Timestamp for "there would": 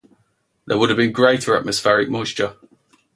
0.65-0.89